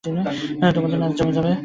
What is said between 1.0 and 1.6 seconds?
নাচ জমে যাবে।